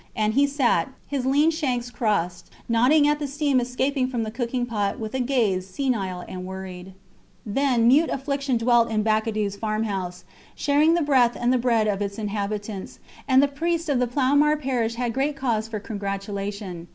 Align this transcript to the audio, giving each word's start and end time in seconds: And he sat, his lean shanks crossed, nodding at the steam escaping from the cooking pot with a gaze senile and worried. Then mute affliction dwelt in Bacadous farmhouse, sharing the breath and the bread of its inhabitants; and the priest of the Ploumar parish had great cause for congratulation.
And 0.15 0.33
he 0.33 0.47
sat, 0.47 0.89
his 1.05 1.27
lean 1.27 1.51
shanks 1.51 1.91
crossed, 1.91 2.49
nodding 2.67 3.07
at 3.07 3.19
the 3.19 3.27
steam 3.27 3.59
escaping 3.59 4.07
from 4.07 4.23
the 4.23 4.31
cooking 4.31 4.65
pot 4.65 4.97
with 4.99 5.13
a 5.13 5.19
gaze 5.19 5.67
senile 5.67 6.25
and 6.27 6.43
worried. 6.43 6.93
Then 7.45 7.87
mute 7.87 8.09
affliction 8.09 8.57
dwelt 8.57 8.89
in 8.89 9.03
Bacadous 9.03 9.55
farmhouse, 9.57 10.23
sharing 10.55 10.95
the 10.95 11.03
breath 11.03 11.37
and 11.39 11.53
the 11.53 11.59
bread 11.59 11.85
of 11.87 12.01
its 12.01 12.17
inhabitants; 12.17 12.97
and 13.27 13.43
the 13.43 13.47
priest 13.47 13.89
of 13.89 13.99
the 13.99 14.07
Ploumar 14.07 14.59
parish 14.59 14.95
had 14.95 15.13
great 15.13 15.35
cause 15.35 15.67
for 15.67 15.79
congratulation. 15.79 16.87